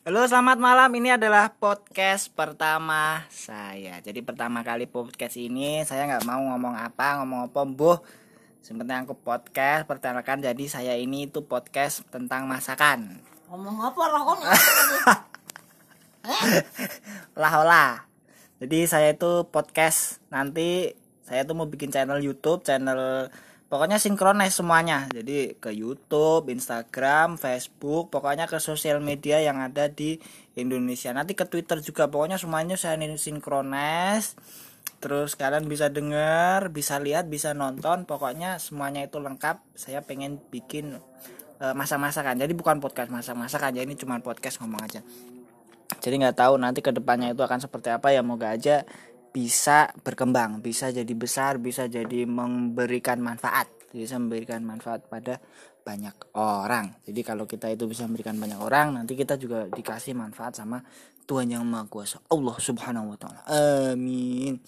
[0.00, 0.88] Halo, selamat malam.
[0.96, 4.00] Ini adalah podcast pertama saya.
[4.00, 8.00] Jadi pertama kali podcast ini saya nggak mau ngomong apa, ngomong apa, boh.
[8.64, 10.40] Sebenarnya aku podcast perkenalkan.
[10.40, 13.20] Jadi saya ini itu podcast tentang masakan.
[13.52, 14.40] Ngomong apa lah kon?
[17.44, 18.08] Lah olah.
[18.56, 20.96] Jadi saya itu podcast nanti
[21.28, 23.28] saya tuh mau bikin channel YouTube, channel
[23.70, 25.06] pokoknya sinkronis semuanya.
[25.08, 30.18] Jadi ke YouTube, Instagram, Facebook, pokoknya ke sosial media yang ada di
[30.58, 31.14] Indonesia.
[31.14, 34.34] Nanti ke Twitter juga pokoknya semuanya saya sinkronis.
[35.00, 39.64] Terus kalian bisa dengar, bisa lihat, bisa nonton, pokoknya semuanya itu lengkap.
[39.72, 41.00] Saya pengen bikin
[41.62, 42.36] uh, masak-masakan.
[42.36, 45.00] Jadi bukan podcast masak-masak aja, ini cuma podcast ngomong aja
[46.00, 48.88] jadi nggak tahu nanti ke depannya itu akan seperti apa ya moga aja
[49.30, 55.42] bisa berkembang bisa jadi besar bisa jadi memberikan manfaat bisa memberikan manfaat pada
[55.80, 56.94] banyak orang.
[57.02, 60.78] Jadi kalau kita itu bisa memberikan banyak orang nanti kita juga dikasih manfaat sama
[61.26, 63.40] Tuhan yang maha kuasa Allah subhanahu wa taala.
[63.90, 64.62] Amin.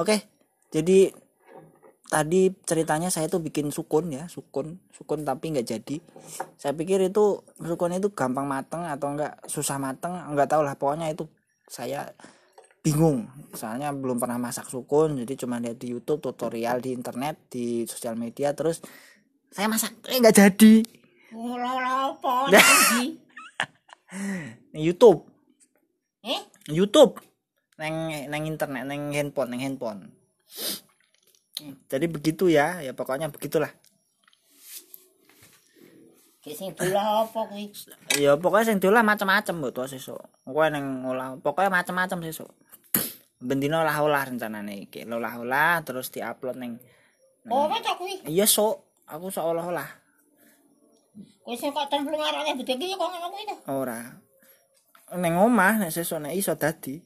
[0.00, 0.24] Oke
[0.72, 1.12] jadi
[2.08, 5.96] tadi ceritanya saya tuh bikin sukun ya sukun sukun tapi nggak jadi.
[6.56, 11.12] Saya pikir itu sukun itu gampang mateng atau enggak susah mateng nggak tahu lah pokoknya
[11.12, 11.28] itu
[11.68, 12.08] saya
[12.84, 13.24] bingung.
[13.56, 18.12] Soalnya belum pernah masak sukun jadi cuma lihat di YouTube tutorial di internet di sosial
[18.20, 18.84] media terus
[19.48, 20.74] saya masak eh nggak jadi.
[24.84, 25.24] YouTube.
[26.20, 26.44] Eh?
[26.68, 27.24] YouTube.
[27.80, 30.00] Neng neng internet neng handphone neng handphone.
[31.88, 33.72] Jadi begitu ya ya pokoknya begitulah
[36.50, 37.72] sing dolah apa kuwi?
[38.20, 40.20] ya pokoknya sing dolah macam-macam mbok tuh sesuk.
[40.44, 42.52] Kowe neng olah pokoknya macam-macam sesuk.
[43.40, 45.04] Bendino olah-olah rencanane iki.
[45.04, 46.76] Olah-olah terus diupload neng
[47.44, 48.24] Oh, apa tak kuwi?
[48.24, 49.84] iya sok aku sok olah-olah
[51.44, 53.56] Kuwi sing kok templung arane gede iki kok ngono kuwi to.
[53.70, 54.00] ora.
[55.14, 56.96] Neng omah nek sesuk nek iso dadi.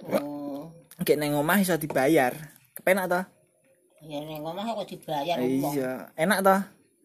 [0.00, 0.72] Oh.
[1.00, 2.32] kayak neng omah iso dibayar.
[2.72, 3.24] Kepenak toh
[4.00, 6.08] Ya ning omah kok dibayar iya.
[6.16, 6.60] enak toh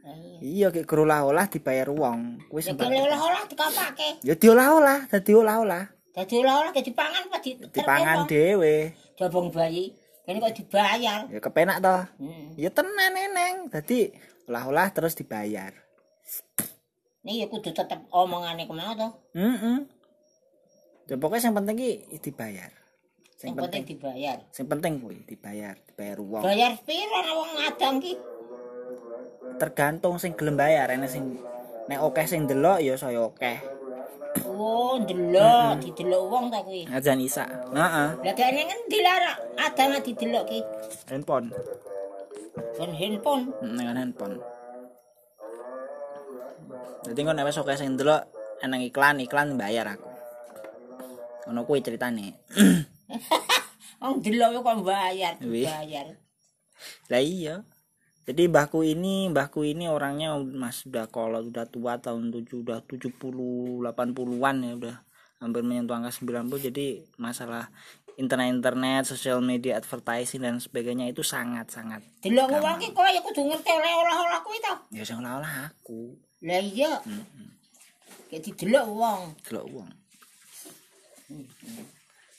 [0.06, 0.38] Iya.
[0.40, 4.10] iya kayak kerolah-olah dibayar uang kuwi Ya kene olah-olah dikapake.
[4.22, 9.92] ya diolah-olah dadi olah-olah Dadi olah-olah ge dipangan apa di dipangan dhewe Jabong bayi.
[10.24, 11.26] Kene kok dibayar.
[11.28, 12.54] ya kepenak toh Hmm.
[12.54, 14.14] ya tenan neneng dadi
[14.46, 15.74] olah-olah terus dibayar
[17.26, 19.10] Nih ya kudu tetep omongane ke mana to.
[19.34, 19.78] Heeh.
[21.06, 21.92] Ya pokoknya yang penting ki
[22.22, 22.70] dibayar.
[23.36, 24.38] Sing Yang penting penting, dibayar.
[24.54, 26.44] sing penting kuwi dibayar, dibayar uang.
[26.46, 28.14] Bayar nek wong ngadang ki?
[29.56, 31.40] Tergantung sing gelem bayar, enek sing
[31.86, 33.76] nek oke sing delok ya saya oke.
[34.44, 36.84] Oh, ndelok, didelok wong ta kuwi.
[36.92, 37.48] Ngajan isa.
[37.72, 38.10] Heeh.
[38.20, 40.60] Lah kene ngendi lara adang didelok ki?
[41.08, 41.56] Handphone.
[42.76, 43.44] Kan handphone.
[43.64, 44.36] Mm, Dengan handphone.
[47.08, 48.28] Jadi kok nek wis oke sing delok
[48.60, 50.10] eneng iklan, iklan bayar aku.
[51.54, 52.36] Ono kuwi ceritane.
[54.04, 56.08] Wong delok kok bayar, bayar.
[57.08, 57.64] Lah iya.
[58.26, 63.22] Jadi mbahku ini, mbahku ini orangnya mas sudah kalau udah tua tahun 7 udah 70
[63.22, 64.96] 80-an ya udah
[65.38, 67.70] hampir menyentuh angka 90 jadi masalah
[68.16, 72.50] internet-internet, sosial media, advertising dan sebagainya itu sangat-sangat Delok
[72.80, 74.74] ki kok ya kudu ngerti oleh olah-olah kuwi to.
[74.96, 76.16] ya sing olah aku
[76.46, 77.02] Lah iya.
[78.30, 79.22] Kayak didelok wong.
[79.48, 79.92] delok uang.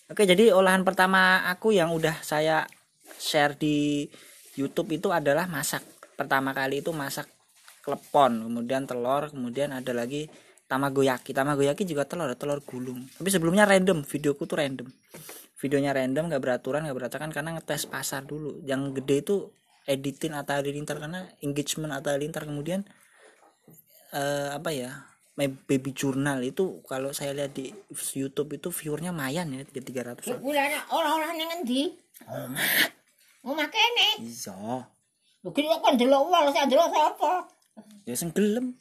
[0.06, 2.70] Oke, jadi olahan pertama aku yang udah saya
[3.18, 4.06] share di
[4.56, 5.84] YouTube itu adalah masak.
[6.16, 7.28] Pertama kali itu masak
[7.84, 10.26] klepon, kemudian telur, kemudian ada lagi
[10.66, 11.30] tamagoyaki.
[11.30, 13.04] Tamagoyaki juga telur, telur gulung.
[13.20, 14.88] Tapi sebelumnya random, videoku tuh random.
[15.56, 18.58] Videonya random, gak beraturan, gak berantakan karena ngetes pasar dulu.
[18.66, 19.36] Yang gede itu
[19.86, 22.82] editin atau halilintar karena engagement atau halilintar kemudian
[24.10, 25.06] eh, apa ya
[25.38, 30.26] My Baby Journal itu kalau saya lihat di YouTube itu viewernya lumayan ya tiga 300
[30.26, 31.30] Ya kuwi ana olah-olah
[33.46, 34.08] Omah kene.
[34.20, 34.82] iya
[35.40, 37.32] Lho ki kok ndelok wong sak ndelok sapa?
[38.02, 38.74] ya sing gelem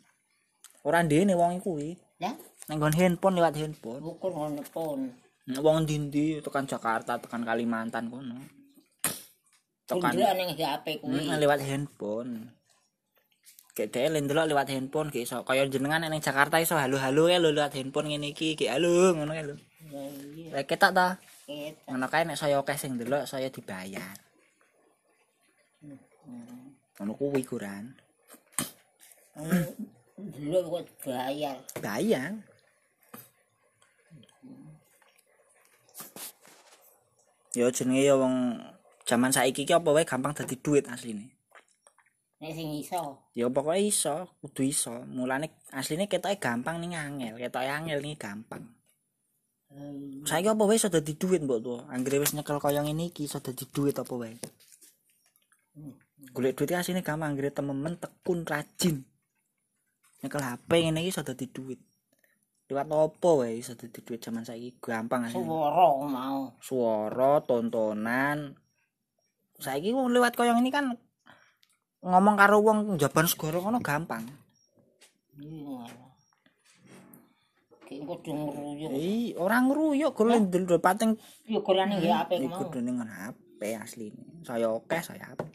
[0.82, 2.32] ora ndene wong kuwi Lah,
[2.66, 5.00] nang handphone lewat handphone bukan ngono pun.
[5.46, 8.42] wong ndi tekan Jakarta tekan Kalimantan kono
[9.86, 11.14] tekan Ndelok ning HP kuwi.
[11.22, 12.50] Hmm, lewat handphone
[13.76, 17.52] kayak dia ndelok lewat handphone kayak iso kaya jenengan nang Jakarta iso halo-halo ya lho
[17.52, 20.50] lewat handphone ngene iki kayak halo ngono ya lho Lah iya.
[20.56, 21.08] lek ketok ta
[21.46, 21.78] Ket.
[21.86, 24.18] ngono kae nek saya akeh sing ndelok saya dibayar
[27.00, 27.96] ngono kuwi kuran
[30.16, 31.58] Ndelok kok bayar.
[31.84, 32.32] bayar
[37.56, 38.60] ya jenenge ya wong
[39.08, 41.36] zaman saiki ki apa wae gampang dadi duit asline
[42.36, 43.32] Nek sing iso.
[43.32, 44.92] Ya pokoknya iso, kudu iso.
[45.08, 48.76] Mulane asline ketoke gampang ning angel, ketoke angel ning gampang.
[49.72, 51.80] Eh, Saiki apa wae iso dadi dhuwit mbok tuh.
[51.88, 54.36] Anggere wis nyekel kaya ngene iki iso dadi dhuwit apa wae.
[56.34, 59.04] Golek duit asline gampang anggere temen tekun rajin.
[60.24, 61.82] Nyekel HP ngene iki iso dadi dhuwit.
[62.66, 65.46] Liwat apa wae iso dadi dhuwit zaman saiki gampang asline.
[65.46, 66.42] Suara mau.
[66.58, 68.58] Suara, tontonan.
[69.62, 70.86] Saiki wong liwat kaya ngene kan
[72.06, 74.26] ngomong karo wong jaban segara kono gampang.
[75.38, 75.86] Iya.
[77.86, 78.92] Kudu ngruyuk.
[78.92, 82.60] Ih, ora ngruyuk golek ndelok pating Yo golane apik iku mau.
[82.66, 84.18] kudu ning HP asline.
[84.44, 85.55] Saya oke, saya apik.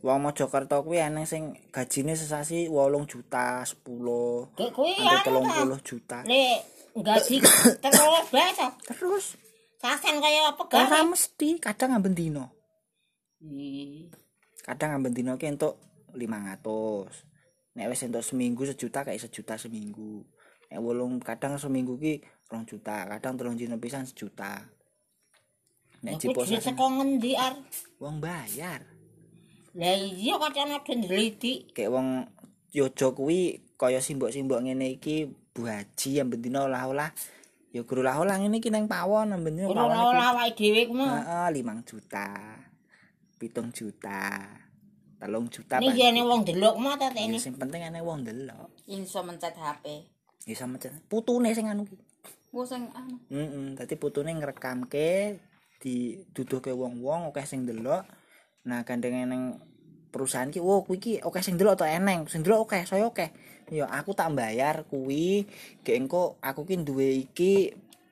[0.00, 5.60] Wong Mojokerto kuwi eneng sing gajine sesasi 8 juta, 10, Dek kuwi sampai anu ta.
[5.60, 6.18] 30 juta.
[6.24, 6.58] Nek
[6.96, 7.36] gaji
[7.84, 8.50] terus bae
[8.88, 9.26] Terus
[9.80, 12.52] Sasen kaya apa ora mesti kadang amben dino.
[13.40, 14.12] Ih,
[14.60, 15.80] Kadang amben dino ki entuk
[16.12, 16.60] 500.
[17.80, 20.20] Nek wis entuk seminggu sejuta kayak sejuta seminggu.
[20.68, 22.20] Nek wolung kadang seminggu ki
[22.52, 24.68] 2 juta, kadang telung dino pisan sejuta.
[26.00, 27.54] Nek Iku cipo duit saka ngendi ar?
[28.00, 28.80] wong bayar.
[29.76, 31.04] Lah iya kacana den.
[31.70, 32.08] Kayak wong
[32.70, 37.10] Yojo kuwi kaya simbok-simbok ngene iki Bu Haji amben dino olah-olah.
[37.74, 40.14] Ya guru olah-olah ngene iki nang pawon dino Ora pawon.
[40.14, 41.10] ora awake dhewe ku mah.
[41.50, 42.28] Heeh, 5 juta.
[43.42, 44.22] 7 juta.
[45.20, 45.98] 3 juta Ning Pak.
[45.98, 47.36] jane wong delok mah ta Ya ini.
[47.36, 48.72] sing penting ana wong delok.
[48.88, 50.08] iso mencet HP.
[50.48, 50.96] Ya sama jan.
[51.12, 51.98] Putune sing anu ki.
[52.48, 53.20] Ku sing anu.
[53.28, 55.36] Heeh, dadi putune ngrekamke
[55.80, 58.04] diduduhke wong-wong akeh sing delok.
[58.68, 59.56] Nah, gandenge nang
[60.12, 63.32] perusahaan ki, "Wo, kuwi ki akeh sing delok to eneng, sing delok akeh, saya akeh."
[63.70, 65.46] Ya aku tak bayar kuwi,
[65.86, 67.70] gek engko aku ki duwe iki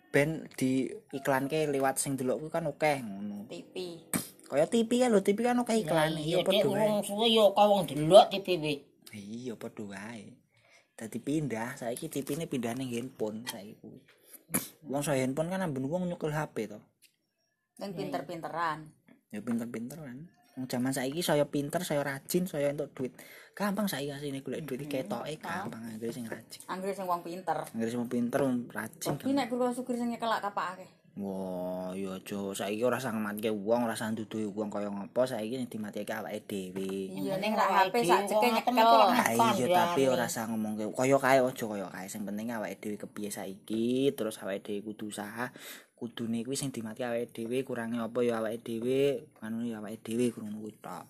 [0.08, 3.44] ben di iklanke lewat sing delok kuwi kan akeh ngono.
[3.50, 4.00] TV.
[4.48, 7.04] Kaya TV kan lho, TV kan akeh iklane, Iya ya padha wae.
[7.04, 8.64] suwe yo kaya wong delok TVB.
[9.12, 10.24] Iya padha wae.
[10.98, 14.00] Dadi pindah, saiki TV-ne pindah ning handphone saiki kuwi.
[14.88, 16.80] Wong saya handphone kan amben wong nyekel HP to.
[17.78, 18.90] Sing pinter-pinteran.
[19.30, 19.96] Ya pinter-pinter.
[20.58, 23.14] Wong zaman saiki saya pinter, saya rajin, saya entuk duit.
[23.54, 26.58] Gampang saiki asine golek duit iki ketoke gampang anggere sing rajin.
[26.66, 27.62] Anggere sing wong pinter.
[27.70, 29.14] Anggere sing pinter wong rajin.
[29.14, 30.90] Tapi nek kula sugih sing nyekelak kapake.
[31.18, 35.58] Wah, ya aja saiki ora sang matke wong, ora sang duduhi wong kaya ngopo saiki
[35.58, 37.10] sing dimatike awake dhewe.
[37.10, 39.02] Iya Ning rak HP sak ceke nyekel.
[39.10, 42.94] Ah, iya tapi ora usah ngomongke kaya kae aja kaya kae sing penting awake dhewe
[42.98, 45.50] kepiye saiki terus awake dhewe kudu usaha
[45.98, 50.30] kudune kuwi sing dimati awake dhewe kurange apa ya awake dhewe anu ya awake dhewe
[50.32, 51.06] ngono kuwi tok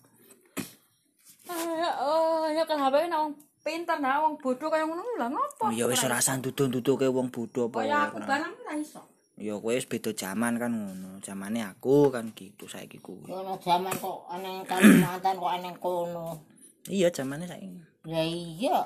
[1.49, 3.33] Ah, oh, nyekel HP nek wong
[3.65, 5.73] pinter nek wong bodoh kaya ngono lha ngopo?
[5.73, 9.01] ya wis ora usah duduh-duduhke wong bodho apa Kaya aku barang ora iso.
[9.33, 13.89] ya kowe wis beda jaman kan ngono zamane aku kan gitu saiki kuwi Ono jaman
[13.97, 16.37] kok aneng Kalimantan kok aneng kono.
[16.85, 18.77] iya zamane saiki Lah iya.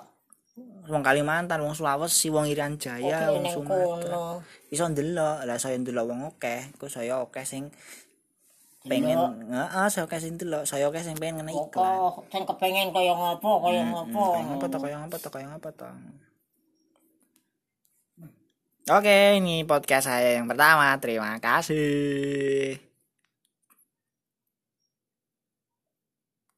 [0.85, 4.37] Wong Kalimantan wong Sulawesi wong Irian Jaya wong Sumatera
[4.69, 7.73] iso ndelok lah saya ndelok wong akeh kok saya akeh sing
[8.85, 9.17] pengen
[9.49, 13.13] heeh saya akeh sing ndelok saya akeh sing pengen ngene iklan Kok sing kepengen kaya
[13.15, 14.37] ngopo kaya ngopo.
[14.37, 15.93] Kayak apa toh, kayak apa toh, kayak apa toh.
[18.91, 20.91] Oke, ini podcast saya yang pertama.
[20.99, 22.92] Terima kasih.